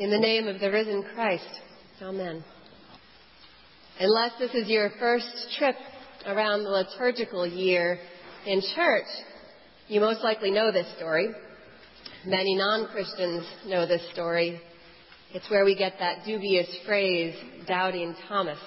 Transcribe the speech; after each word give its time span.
In 0.00 0.10
the 0.10 0.18
name 0.18 0.48
of 0.48 0.58
the 0.60 0.70
risen 0.70 1.04
Christ, 1.14 1.60
Amen. 2.00 2.42
Unless 3.98 4.32
this 4.38 4.54
is 4.54 4.66
your 4.66 4.88
first 4.98 5.26
trip 5.58 5.76
around 6.24 6.64
the 6.64 6.70
liturgical 6.70 7.46
year 7.46 7.98
in 8.46 8.62
church, 8.74 9.04
you 9.88 10.00
most 10.00 10.24
likely 10.24 10.50
know 10.52 10.72
this 10.72 10.86
story. 10.96 11.28
Many 12.24 12.54
non-Christians 12.54 13.44
know 13.66 13.86
this 13.86 14.00
story. 14.14 14.58
It's 15.34 15.50
where 15.50 15.66
we 15.66 15.76
get 15.76 15.96
that 15.98 16.24
dubious 16.24 16.74
phrase, 16.86 17.34
doubting 17.68 18.16
Thomas. 18.26 18.58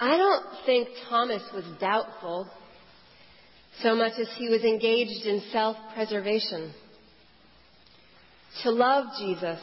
I 0.00 0.16
don't 0.16 0.46
think 0.66 0.88
Thomas 1.08 1.44
was 1.54 1.64
doubtful 1.80 2.50
so 3.84 3.94
much 3.94 4.14
as 4.18 4.26
he 4.36 4.48
was 4.48 4.62
engaged 4.62 5.26
in 5.26 5.42
self-preservation. 5.52 6.74
To 8.62 8.70
love 8.70 9.06
Jesus 9.18 9.60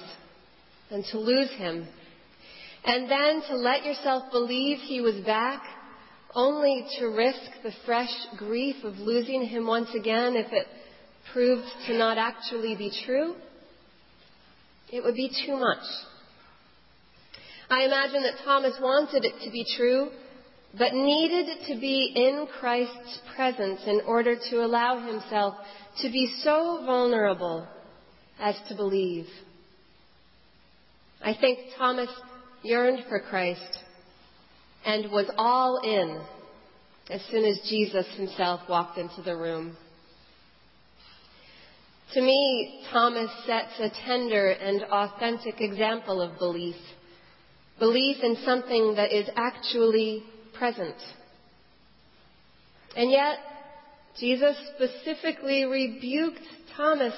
and 0.91 1.04
to 1.05 1.17
lose 1.17 1.49
him, 1.52 1.88
and 2.86 3.09
then 3.09 3.41
to 3.48 3.55
let 3.55 3.86
yourself 3.86 4.31
believe 4.31 4.77
he 4.80 5.02
was 5.02 5.16
back 5.26 5.63
only 6.36 6.86
to 7.00 7.08
risk 7.08 7.40
the 7.64 7.72
fresh 7.86 8.14
grief 8.38 8.84
of 8.84 8.98
losing 8.98 9.44
him 9.45 9.67
once 9.67 9.90
again 9.95 10.36
if 10.36 10.52
it 10.52 10.67
proved 11.31 11.67
to 11.88 11.98
not 11.98 12.17
actually 12.17 12.76
be 12.76 12.91
true, 13.05 13.36
it 14.91 15.03
would 15.03 15.16
be 15.16 15.31
too 15.45 15.58
much. 15.58 15.84
I 17.70 17.86
imagine 17.86 18.23
that 18.23 18.44
Thomas 18.44 18.78
wanted 18.80 19.25
it 19.25 19.44
to 19.44 19.52
be 19.52 19.66
true, 19.75 20.09
but 20.78 20.94
needed 20.94 21.66
to 21.67 21.80
be 21.80 22.12
in 22.16 22.48
Christ's 22.59 23.20
presence 23.36 23.81
in 23.88 24.02
order 24.05 24.36
to 24.52 24.64
allow 24.64 25.05
himself 25.05 25.55
to 26.02 26.12
be 26.12 26.36
so 26.44 26.84
vulnerable 26.86 27.67
as 28.40 28.55
to 28.70 28.76
believe. 28.76 29.28
I 31.23 31.34
think 31.40 31.60
Thomas 31.78 32.10
yearned 32.64 33.06
for 33.08 33.20
Christ 33.20 33.80
and 34.86 35.12
was 35.12 35.30
all 35.38 35.80
in 35.84 36.22
as 37.09 37.22
soon 37.30 37.45
as 37.45 37.59
Jesus 37.70 38.06
himself 38.16 38.62
walked 38.70 38.98
into 38.98 39.22
the 39.22 39.36
room. 39.36 39.78
To 42.14 42.22
me, 42.22 42.86
Thomas 42.92 43.30
sets 43.48 43.80
a 43.80 43.90
tender 44.06 44.50
and 44.50 44.84
authentic 44.84 45.62
example 45.62 46.22
of 46.22 46.38
belief. 46.38 46.75
Belief 47.80 48.18
in 48.22 48.38
something 48.45 48.95
that 48.95 49.12
is 49.12 49.28
actually 49.36 50.23
present. 50.53 50.95
And 52.95 53.09
yet, 53.09 53.38
Jesus 54.20 54.56
specifically 54.75 55.66
rebuked 55.66 56.45
Thomas 56.78 57.16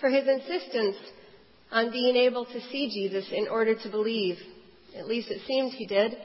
for 0.00 0.08
his 0.10 0.26
insistence 0.26 0.96
on 1.70 1.90
being 1.90 2.16
able 2.16 2.44
to 2.44 2.60
see 2.70 2.88
Jesus 2.88 3.30
in 3.32 3.48
order 3.48 3.74
to 3.74 3.90
believe. 3.90 4.36
At 4.96 5.06
least 5.06 5.30
it 5.30 5.40
seems 5.46 5.74
he 5.74 5.86
did. 5.86 6.16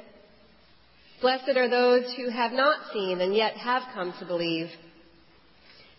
Blessed 1.21 1.57
are 1.57 1.69
those 1.69 2.13
who 2.15 2.29
have 2.29 2.51
not 2.51 2.93
seen 2.93 3.19
and 3.19 3.35
yet 3.35 3.55
have 3.55 3.83
come 3.93 4.13
to 4.19 4.25
believe. 4.25 4.69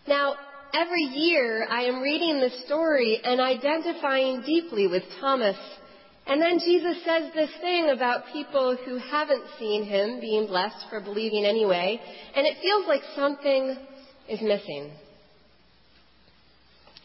Now, 0.07 0.35
every 0.73 1.03
year 1.03 1.67
I 1.69 1.83
am 1.83 2.01
reading 2.01 2.39
the 2.39 2.49
story 2.65 3.19
and 3.23 3.39
identifying 3.39 4.41
deeply 4.41 4.87
with 4.87 5.03
Thomas. 5.19 5.57
And 6.25 6.41
then 6.41 6.59
Jesus 6.59 7.03
says 7.03 7.31
this 7.33 7.51
thing 7.61 7.89
about 7.89 8.31
people 8.31 8.77
who 8.85 8.97
haven't 8.97 9.43
seen 9.59 9.83
him 9.83 10.19
being 10.19 10.47
blessed 10.47 10.85
for 10.89 11.01
believing 11.01 11.45
anyway, 11.45 11.99
and 12.35 12.47
it 12.47 12.57
feels 12.61 12.87
like 12.87 13.01
something 13.15 13.75
is 14.29 14.41
missing. 14.41 14.91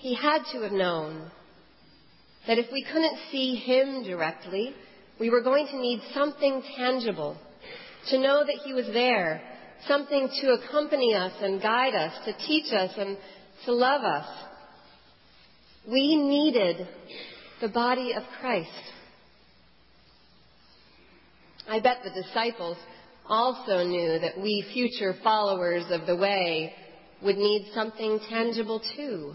He 0.07 0.15
had 0.15 0.43
to 0.53 0.61
have 0.61 0.71
known 0.71 1.33
that 2.47 2.59
if 2.59 2.67
we 2.71 2.85
couldn't 2.85 3.19
see 3.33 3.57
him 3.57 4.05
directly, 4.05 4.73
we 5.19 5.31
were 5.31 5.43
going 5.43 5.67
to 5.67 5.81
need 5.81 6.01
something 6.15 6.63
tangible 6.77 7.37
to 8.11 8.21
know 8.21 8.45
that 8.45 8.61
He 8.65 8.73
was 8.73 8.87
there, 8.93 9.43
something 9.89 10.29
to 10.43 10.53
accompany 10.53 11.13
us 11.13 11.33
and 11.41 11.61
guide 11.61 11.97
us, 11.97 12.13
to 12.25 12.33
teach 12.47 12.73
us 12.73 12.93
and 12.97 13.19
to 13.65 13.73
love 13.73 14.05
us. 14.05 14.29
We 15.91 16.15
needed 16.15 16.87
the 17.61 17.69
body 17.69 18.13
of 18.13 18.23
Christ. 18.41 18.71
I 21.69 21.81
bet 21.81 22.05
the 22.05 22.23
disciples 22.23 22.77
also 23.29 23.83
knew 23.83 24.21
that 24.21 24.41
we 24.41 24.65
future 24.73 25.17
followers 25.25 25.87
of 25.91 26.07
the 26.07 26.15
way 26.15 26.73
would 27.25 27.39
need 27.39 27.73
something 27.75 28.21
tangible 28.31 28.81
too. 28.95 29.35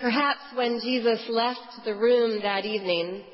Perhaps 0.00 0.40
when 0.54 0.80
Jesus 0.80 1.20
left 1.28 1.84
the 1.84 1.94
room 1.94 2.40
that 2.42 2.64
evening, 2.64 3.24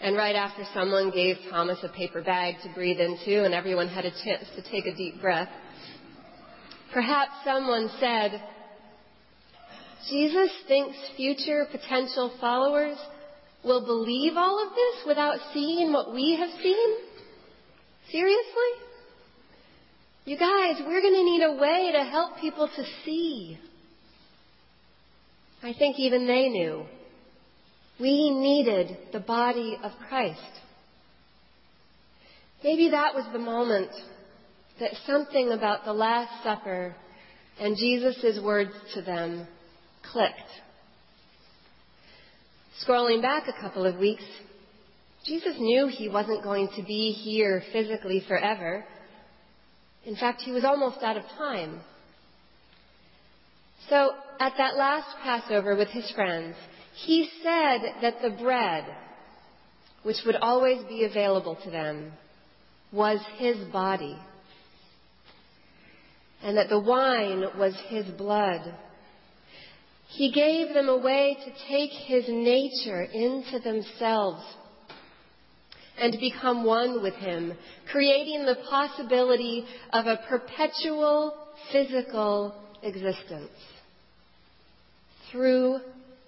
and 0.00 0.16
right 0.16 0.36
after 0.36 0.62
someone 0.74 1.10
gave 1.10 1.36
Thomas 1.50 1.78
a 1.82 1.88
paper 1.88 2.22
bag 2.22 2.56
to 2.62 2.72
breathe 2.72 3.00
into 3.00 3.44
and 3.44 3.52
everyone 3.52 3.88
had 3.88 4.04
a 4.04 4.10
chance 4.10 4.44
to 4.54 4.62
take 4.70 4.86
a 4.86 4.94
deep 4.94 5.20
breath, 5.20 5.48
perhaps 6.92 7.32
someone 7.44 7.90
said, 8.00 8.42
Jesus 10.08 10.50
thinks 10.68 10.96
future 11.16 11.66
potential 11.70 12.32
followers 12.40 12.96
will 13.64 13.84
believe 13.84 14.34
all 14.36 14.64
of 14.64 14.72
this 14.74 15.06
without 15.06 15.38
seeing 15.52 15.92
what 15.92 16.14
we 16.14 16.36
have 16.36 16.62
seen? 16.62 16.96
Seriously? 18.10 18.72
You 20.24 20.38
guys, 20.38 20.76
we're 20.86 21.02
going 21.02 21.14
to 21.14 21.24
need 21.24 21.42
a 21.42 21.60
way 21.60 21.92
to 21.92 22.04
help 22.04 22.38
people 22.40 22.68
to 22.68 22.84
see. 23.04 23.58
I 25.62 25.72
think 25.72 25.98
even 25.98 26.26
they 26.26 26.48
knew 26.48 26.84
we 28.00 28.30
needed 28.30 28.96
the 29.12 29.20
body 29.20 29.76
of 29.82 29.90
Christ. 30.08 30.40
Maybe 32.62 32.90
that 32.90 33.14
was 33.14 33.24
the 33.32 33.38
moment 33.38 33.90
that 34.80 34.92
something 35.06 35.50
about 35.50 35.84
the 35.84 35.92
Last 35.92 36.42
Supper 36.44 36.94
and 37.60 37.76
Jesus' 37.76 38.40
words 38.42 38.70
to 38.94 39.02
them 39.02 39.46
clicked. 40.12 40.36
Scrolling 42.86 43.20
back 43.20 43.44
a 43.48 43.60
couple 43.60 43.84
of 43.84 43.98
weeks, 43.98 44.24
Jesus 45.24 45.56
knew 45.58 45.88
he 45.88 46.08
wasn't 46.08 46.44
going 46.44 46.68
to 46.76 46.82
be 46.82 47.10
here 47.10 47.62
physically 47.72 48.22
forever. 48.28 48.84
In 50.04 50.14
fact, 50.14 50.42
he 50.42 50.52
was 50.52 50.64
almost 50.64 51.02
out 51.02 51.16
of 51.16 51.24
time. 51.36 51.80
So, 53.88 54.12
at 54.38 54.52
that 54.58 54.76
last 54.76 55.08
Passover 55.22 55.74
with 55.74 55.88
his 55.88 56.10
friends, 56.10 56.56
he 57.06 57.28
said 57.42 57.94
that 58.02 58.20
the 58.22 58.30
bread, 58.30 58.84
which 60.02 60.18
would 60.26 60.36
always 60.36 60.82
be 60.84 61.04
available 61.04 61.56
to 61.64 61.70
them, 61.70 62.12
was 62.92 63.18
his 63.38 63.56
body, 63.68 64.16
and 66.42 66.56
that 66.58 66.68
the 66.68 66.78
wine 66.78 67.44
was 67.58 67.74
his 67.88 68.04
blood. 68.06 68.74
He 70.08 70.32
gave 70.32 70.74
them 70.74 70.88
a 70.88 70.98
way 70.98 71.36
to 71.44 71.66
take 71.68 71.90
his 71.90 72.24
nature 72.28 73.02
into 73.02 73.58
themselves 73.58 74.42
and 75.98 76.16
become 76.20 76.64
one 76.64 77.02
with 77.02 77.14
him, 77.14 77.54
creating 77.90 78.44
the 78.44 78.58
possibility 78.68 79.64
of 79.92 80.06
a 80.06 80.20
perpetual 80.28 81.34
physical 81.72 82.54
existence 82.82 83.50
through 85.30 85.80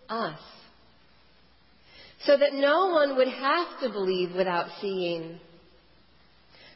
us 0.09 0.41
so 2.27 2.37
that 2.37 2.53
no 2.53 2.89
one 2.89 3.17
would 3.17 3.29
have 3.29 3.81
to 3.81 3.89
believe 3.89 4.35
without 4.35 4.67
seeing. 4.81 5.39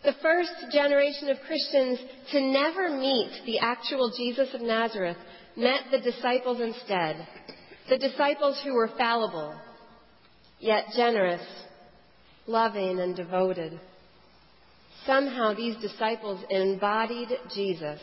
The 0.03 0.15
first 0.23 0.53
generation 0.73 1.31
of 1.31 1.39
Christians 1.47 1.99
to 2.33 2.41
never 2.41 2.91
meet 2.91 3.31
the 3.47 3.59
actual 3.59 4.13
Jesus 4.17 4.49
of 4.55 4.63
Nazareth 4.63 5.17
met 5.57 5.83
the 5.91 6.01
disciples 6.01 6.61
instead. 6.61 7.27
The 7.89 7.99
disciples 7.99 8.61
who 8.65 8.75
were 8.75 8.91
fallible, 8.97 9.55
yet 10.61 10.85
generous, 10.97 11.43
loving, 12.47 12.99
and 13.01 13.15
devoted. 13.15 13.79
Somehow 15.07 15.53
these 15.55 15.77
disciples 15.77 16.43
embodied 16.49 17.29
Jesus, 17.55 18.01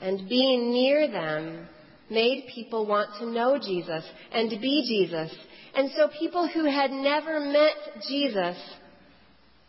and 0.00 0.28
being 0.28 0.70
near 0.70 1.10
them 1.10 1.68
made 2.10 2.48
people 2.54 2.86
want 2.86 3.10
to 3.18 3.30
know 3.30 3.58
Jesus 3.58 4.04
and 4.32 4.50
to 4.50 4.58
be 4.58 4.84
Jesus 4.86 5.34
and 5.74 5.90
so 5.96 6.08
people 6.18 6.48
who 6.48 6.64
had 6.64 6.90
never 6.90 7.40
met 7.40 8.02
Jesus 8.08 8.56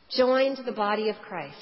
joined 0.09 0.57
the 0.65 0.71
body 0.71 1.09
of 1.09 1.15
Christ. 1.27 1.55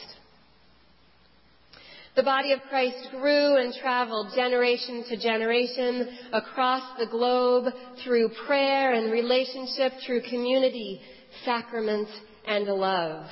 The 2.16 2.24
body 2.24 2.54
of 2.54 2.60
Christ 2.70 3.10
grew 3.12 3.58
and 3.58 3.74
traveled 3.82 4.34
generation 4.36 5.06
to 5.10 5.18
generation 5.18 6.18
across 6.34 6.98
the 6.98 7.06
globe 7.06 7.72
through 8.04 8.32
prayer 8.48 8.94
and 8.94 9.12
relationship, 9.12 9.94
through 10.06 10.22
community, 10.24 11.00
sacrament, 11.46 12.10
and 12.48 12.66
love. 12.66 13.26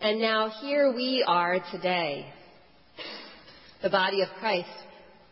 And 0.00 0.20
now 0.20 0.50
here 0.60 0.92
we 0.94 1.24
are 1.26 1.58
today. 1.72 2.32
The 3.82 3.90
body 3.90 4.22
of 4.22 4.28
Christ 4.38 4.68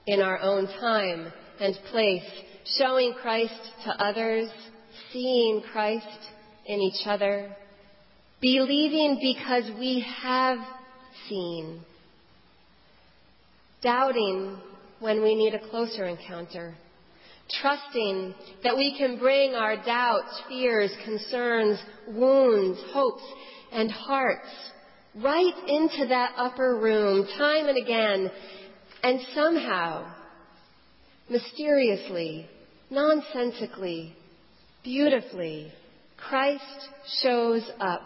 in 0.07 0.21
our 0.21 0.41
own 0.41 0.67
time 0.67 1.33
and 1.61 1.75
place, 1.91 2.23
showing 2.79 3.15
Christ 3.21 3.55
to 3.85 3.91
others 3.91 4.51
seeing 5.13 5.63
Christ 5.73 6.07
in 6.67 6.81
each 6.81 7.07
other, 7.07 7.55
believing 8.41 9.19
because 9.21 9.65
we 9.79 10.05
have 10.23 10.59
seen, 11.29 11.81
doubting 13.83 14.59
when 15.01 15.23
we 15.23 15.35
need 15.35 15.55
a 15.55 15.69
closer 15.71 16.05
encounter, 16.05 16.75
trusting 17.61 18.35
that 18.65 18.77
we 18.77 18.97
can 18.99 19.19
bring 19.19 19.55
our 19.55 19.77
doubts, 19.77 20.43
fears, 20.49 20.91
concerns, 21.05 21.79
wounds, 22.09 22.79
hopes, 22.93 23.25
and 23.73 23.91
hearts 23.91 24.49
right 25.17 25.55
into 25.67 26.09
that 26.09 26.33
upper 26.37 26.77
room 26.77 27.27
time 27.39 27.69
and 27.69 27.79
again, 27.83 28.31
and 29.03 29.21
somehow, 29.35 30.13
mysteriously, 31.29 32.47
nonsensically, 32.91 34.15
beautifully, 34.85 35.73
Christ 36.17 36.89
shows 37.23 37.69
up. 37.81 38.03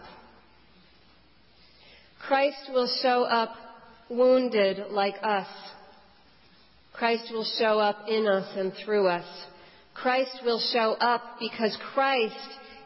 Christ 2.27 2.69
will 2.73 2.89
show 3.01 3.23
up 3.23 3.51
wounded 4.09 4.91
like 4.91 5.15
us. 5.23 5.47
Christ 6.93 7.31
will 7.31 7.47
show 7.57 7.79
up 7.79 8.05
in 8.07 8.27
us 8.27 8.47
and 8.55 8.73
through 8.83 9.07
us. 9.07 9.25
Christ 9.93 10.41
will 10.43 10.61
show 10.73 10.93
up 10.99 11.21
because 11.39 11.77
Christ 11.93 12.35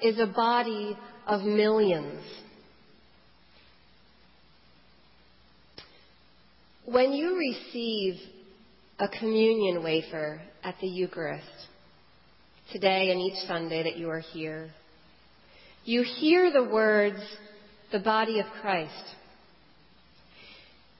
is 0.01 0.19
a 0.19 0.27
body 0.27 0.97
of 1.27 1.41
millions. 1.41 2.21
When 6.85 7.13
you 7.13 7.37
receive 7.37 8.15
a 8.97 9.07
communion 9.09 9.83
wafer 9.83 10.41
at 10.63 10.75
the 10.79 10.87
Eucharist, 10.87 11.67
today 12.71 13.11
and 13.11 13.19
each 13.19 13.45
Sunday 13.47 13.83
that 13.83 13.97
you 13.97 14.09
are 14.09 14.21
here, 14.21 14.69
you 15.83 16.03
hear 16.03 16.51
the 16.51 16.63
words, 16.63 17.19
the 17.91 17.99
body 17.99 18.39
of 18.39 18.45
Christ. 18.61 18.91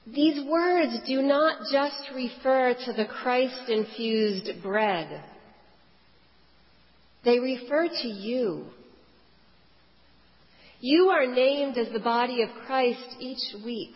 These 0.06 0.46
words 0.46 0.92
do 1.06 1.22
not 1.22 1.58
just 1.72 2.10
refer 2.14 2.74
to 2.84 2.92
the 2.92 3.06
Christ 3.06 3.68
infused 3.68 4.62
bread. 4.62 5.24
They 7.24 7.40
refer 7.40 7.88
to 7.88 8.08
you. 8.08 8.66
You 10.80 11.08
are 11.08 11.26
named 11.26 11.76
as 11.78 11.92
the 11.92 11.98
body 11.98 12.42
of 12.42 12.50
Christ 12.66 13.16
each 13.18 13.64
week. 13.64 13.94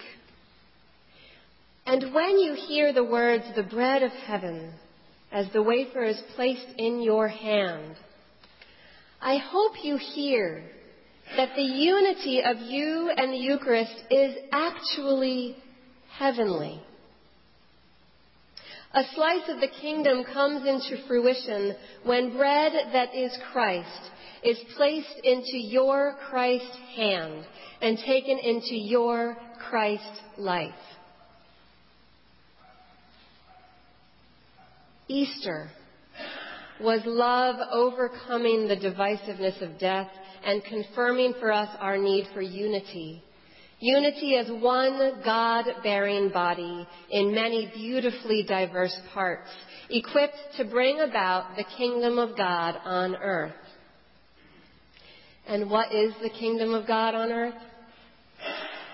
And 1.91 2.15
when 2.15 2.39
you 2.39 2.55
hear 2.55 2.93
the 2.93 3.03
words, 3.03 3.43
the 3.57 3.65
bread 3.65 4.05
of 4.05 4.13
heaven, 4.13 4.73
as 5.33 5.47
the 5.53 5.61
wafer 5.61 6.05
is 6.05 6.23
placed 6.37 6.69
in 6.79 7.03
your 7.03 7.27
hand, 7.27 7.97
I 9.21 9.39
hope 9.39 9.73
you 9.83 9.97
hear 9.97 10.63
that 11.37 11.57
the 11.57 11.63
unity 11.63 12.43
of 12.45 12.59
you 12.59 13.11
and 13.17 13.33
the 13.33 13.39
Eucharist 13.39 14.05
is 14.09 14.37
actually 14.53 15.57
heavenly. 16.17 16.81
A 18.95 19.03
slice 19.17 19.49
of 19.49 19.61
the 19.61 19.75
kingdom 19.81 20.23
comes 20.33 20.65
into 20.65 21.05
fruition 21.09 21.75
when 22.05 22.37
bread 22.37 22.73
that 22.93 23.17
is 23.17 23.37
Christ 23.53 24.11
is 24.45 24.59
placed 24.77 25.21
into 25.25 25.59
your 25.59 26.15
Christ 26.29 26.71
hand 26.95 27.45
and 27.83 27.99
taken 27.99 28.39
into 28.39 28.77
your 28.77 29.37
Christ 29.69 30.23
life. 30.39 30.71
Easter 35.11 35.69
was 36.81 37.01
love 37.05 37.57
overcoming 37.73 38.69
the 38.69 38.77
divisiveness 38.77 39.61
of 39.61 39.77
death 39.81 40.09
and 40.45 40.63
confirming 40.63 41.35
for 41.41 41.51
us 41.51 41.69
our 41.81 41.99
need 41.99 42.29
for 42.33 42.41
unity. 42.41 43.21
Unity 43.81 44.37
as 44.37 44.49
one 44.63 45.21
God 45.25 45.65
bearing 45.83 46.31
body 46.31 46.87
in 47.11 47.35
many 47.35 47.73
beautifully 47.75 48.45
diverse 48.47 48.97
parts, 49.13 49.51
equipped 49.91 50.37
to 50.59 50.65
bring 50.65 51.01
about 51.01 51.57
the 51.57 51.65
kingdom 51.77 52.19
of 52.19 52.37
God 52.37 52.77
on 52.85 53.17
earth. 53.17 53.53
And 55.49 55.69
what 55.69 55.93
is 55.93 56.15
the 56.23 56.31
kingdom 56.31 56.73
of 56.73 56.87
God 56.87 57.17
on 57.17 57.33
earth? 57.33 57.61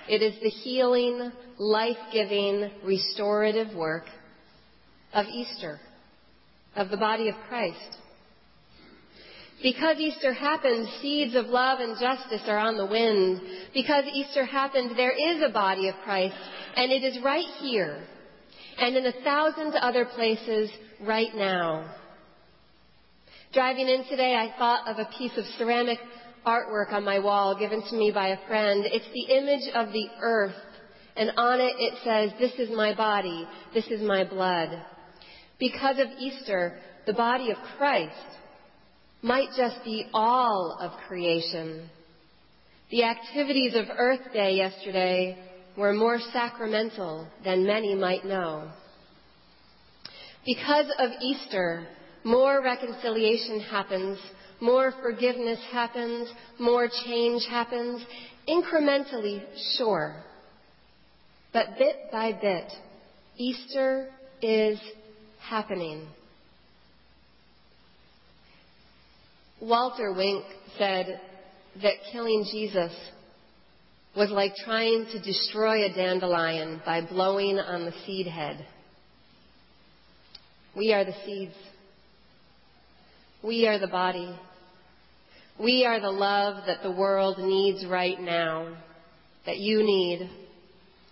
It 0.08 0.22
is 0.22 0.40
the 0.40 0.48
healing, 0.48 1.30
life 1.58 1.98
giving, 2.10 2.70
restorative 2.82 3.76
work 3.76 4.04
of 5.12 5.26
Easter 5.26 5.78
of 6.76 6.90
the 6.90 6.96
body 6.96 7.28
of 7.28 7.34
Christ. 7.49 7.96
Because 9.62 9.99
Easter 9.99 10.34
happened, 10.34 10.87
seeds 11.00 11.34
of 11.34 11.46
love 11.46 11.81
and 11.81 11.99
justice 11.99 12.43
are 12.46 12.58
on 12.58 12.76
the 12.76 12.87
wind. 12.87 13.40
Because 13.73 14.05
Easter 14.12 14.44
happened, 14.44 14.93
there 14.96 15.12
is 15.12 15.43
a 15.43 15.52
body 15.52 15.88
of 15.88 15.94
Christ, 16.05 16.37
and 16.76 16.93
it 16.93 17.02
is 17.02 17.23
right 17.25 17.49
here, 17.61 18.05
and 18.78 18.94
in 18.96 19.06
a 19.06 19.25
thousand 19.25 19.75
other 19.76 20.05
places 20.05 20.70
right 21.00 21.34
now. 21.34 21.94
Driving 23.55 23.88
in 23.88 24.05
today, 24.11 24.34
I 24.34 24.56
thought 24.58 24.87
of 24.88 24.99
a 24.99 25.08
piece 25.17 25.32
of 25.38 25.44
ceramic 25.56 25.99
artwork 26.46 26.93
on 26.93 27.05
my 27.05 27.19
wall 27.19 27.58
given 27.58 27.82
to 27.88 27.96
me 27.96 28.12
by 28.12 28.28
a 28.28 28.46
friend. 28.46 28.84
It's 28.84 29.08
the 29.14 29.34
image 29.34 29.75
of 29.75 29.93
the 29.94 30.08
earth, 30.20 30.55
and 31.17 31.32
on 31.38 31.61
it 31.61 31.73
it 31.78 31.94
says, 32.05 32.38
This 32.38 32.52
is 32.58 32.76
my 32.76 32.94
body, 32.94 33.49
this 33.73 33.87
is 33.87 34.02
my 34.02 34.25
blood 34.25 34.84
because 35.58 35.98
of 35.98 36.08
Easter, 36.18 36.78
the 37.06 37.12
body 37.12 37.50
of 37.50 37.56
Christ 37.78 38.14
might 39.22 39.48
just 39.56 39.82
be 39.84 40.06
all 40.12 40.78
of 40.80 40.92
creation. 41.08 41.88
The 42.90 43.04
activities 43.04 43.74
of 43.74 43.86
Earth 43.96 44.32
Day 44.32 44.56
yesterday 44.56 45.38
were 45.76 45.92
more 45.92 46.18
sacramental 46.32 47.26
than 47.44 47.66
many 47.66 47.94
might 47.94 48.24
know. 48.24 48.70
Because 50.44 50.86
of 50.98 51.10
Easter, 51.20 51.86
more 52.24 52.62
reconciliation 52.62 53.60
happens, 53.60 54.18
more 54.60 54.92
forgiveness 55.02 55.58
happens, 55.72 56.28
more 56.58 56.88
change 57.04 57.42
happens, 57.50 58.04
incrementally, 58.48 59.42
sure. 59.76 60.22
But 61.52 61.78
bit 61.78 61.96
by 62.12 62.32
bit, 62.32 62.72
Easter 63.36 64.08
is 64.40 64.78
happening. 65.48 66.06
Walter 69.60 70.12
Wink 70.12 70.44
said 70.76 71.20
that 71.82 71.94
killing 72.12 72.44
Jesus 72.50 72.92
was 74.16 74.30
like 74.30 74.52
trying 74.64 75.06
to 75.12 75.20
destroy 75.20 75.85
a 75.85 75.94
dandelion 75.94 76.80
by 76.85 77.00
blowing 77.00 77.59
on 77.59 77.85
the 77.85 77.92
seed 78.04 78.26
head. 78.26 78.66
We 80.76 80.92
are 80.92 81.04
the 81.04 81.14
seeds. 81.25 81.54
We 83.42 83.66
are 83.66 83.78
the 83.78 83.87
body. 83.87 84.37
We 85.59 85.87
are 85.87 86.00
the 86.00 86.11
love 86.11 86.64
that 86.66 86.82
the 86.82 86.90
world 86.90 87.38
needs 87.38 87.87
right 87.87 88.20
now, 88.20 88.76
that 89.47 89.59
you 89.59 89.82
need, 89.82 90.30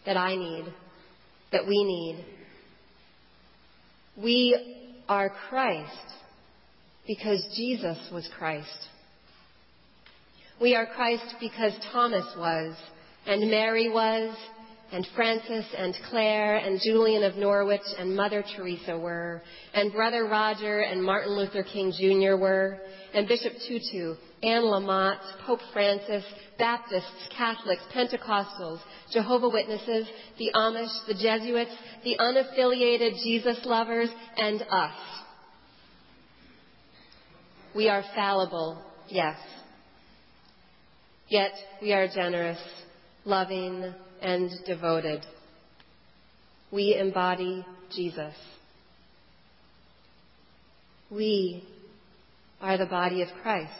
that 0.05 0.17
I 0.17 0.35
need, 0.37 0.65
that 1.53 1.67
we 1.67 1.85
need. 1.85 2.34
We 4.17 4.93
are 5.09 5.33
Christ 5.49 5.91
because 7.05 7.45
Jesus 7.57 7.99
was 8.13 8.29
Christ. 8.39 8.69
We 10.61 10.77
are 10.77 10.87
Christ 10.87 11.35
because 11.41 11.73
Thomas 11.93 12.25
was, 12.39 12.77
and 13.27 13.51
Mary 13.51 13.89
was, 13.91 14.37
and 14.93 15.05
Francis 15.17 15.67
and 15.77 15.97
Clare 16.09 16.59
and 16.59 16.81
Julian 16.81 17.25
of 17.25 17.35
Norwich 17.35 17.81
and 17.99 18.15
Mother 18.15 18.45
Teresa 18.57 18.97
were, 18.97 19.43
and 19.75 19.93
Brother 19.93 20.27
Roger 20.27 20.81
and 20.81 21.03
Martin 21.03 21.33
Luther 21.33 21.65
King 21.65 21.93
Jr. 21.99 22.37
were, 22.37 22.79
and 23.13 23.27
Bishop 23.27 23.55
Tutu, 23.67 24.15
Anne 24.45 24.63
Lamott, 24.63 25.19
Pope 25.45 25.61
Francis, 25.73 26.25
Baptists, 26.59 27.29
Catholics, 27.37 27.83
Pentecostals, 27.95 28.81
Jehovah 29.13 29.49
Witnesses, 29.49 30.07
the 30.39 30.51
Amish, 30.55 31.07
the 31.07 31.15
Jesuits, 31.15 31.73
the 32.05 32.17
unaffiliated 32.19 33.15
Jesus 33.23 33.59
lovers, 33.65 34.11
and 34.37 34.63
us. 34.71 34.95
We 37.75 37.89
are 37.89 38.05
fallible, 38.15 38.83
yes. 39.09 39.37
Yet 41.29 41.53
we 41.83 41.93
are 41.93 42.07
generous, 42.07 42.59
loving, 43.25 43.93
and 44.23 44.51
devoted. 44.67 45.25
We 46.71 46.97
embody 46.97 47.65
Jesus. 47.95 48.35
We 51.11 51.65
are 52.61 52.79
the 52.79 52.87
body 52.87 53.23
of 53.23 53.29
Christ. 53.43 53.73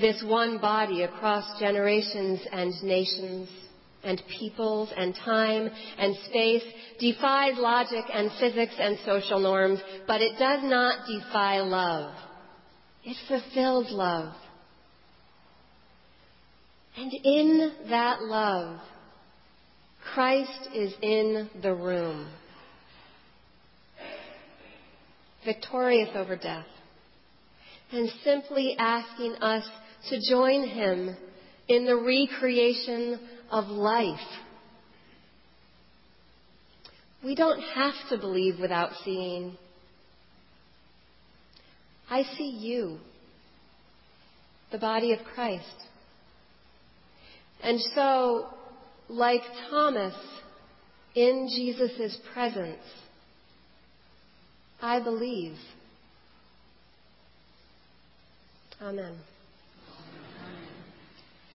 This 0.00 0.22
one 0.26 0.58
body 0.58 1.02
across 1.02 1.58
generations 1.58 2.40
and 2.52 2.72
nations 2.82 3.48
and 4.04 4.22
peoples 4.38 4.92
and 4.96 5.14
time 5.24 5.70
and 5.98 6.14
space 6.28 6.62
defies 7.00 7.54
logic 7.56 8.04
and 8.12 8.30
physics 8.38 8.74
and 8.78 8.98
social 9.06 9.40
norms, 9.40 9.80
but 10.06 10.20
it 10.20 10.38
does 10.38 10.60
not 10.62 11.06
defy 11.06 11.60
love. 11.60 12.14
It 13.04 13.16
fulfills 13.26 13.90
love. 13.90 14.34
And 16.98 17.12
in 17.12 17.72
that 17.90 18.22
love, 18.22 18.80
Christ 20.14 20.68
is 20.74 20.94
in 21.02 21.50
the 21.62 21.74
room, 21.74 22.28
victorious 25.44 26.10
over 26.14 26.36
death, 26.36 26.66
and 27.92 28.10
simply 28.24 28.76
asking 28.78 29.34
us 29.42 29.68
to 30.10 30.20
join 30.30 30.66
him 30.68 31.16
in 31.68 31.84
the 31.84 31.96
recreation 31.96 33.18
of 33.50 33.66
life. 33.66 34.18
We 37.24 37.34
don't 37.34 37.60
have 37.60 37.94
to 38.10 38.18
believe 38.18 38.60
without 38.60 38.90
seeing. 39.04 39.56
I 42.08 42.22
see 42.36 42.50
you, 42.60 42.98
the 44.70 44.78
body 44.78 45.12
of 45.12 45.18
Christ. 45.34 45.64
And 47.62 47.80
so, 47.94 48.46
like 49.08 49.40
Thomas, 49.70 50.14
in 51.14 51.48
Jesus' 51.48 52.16
presence, 52.32 52.78
I 54.80 55.00
believe. 55.02 55.56
Amen. 58.80 59.16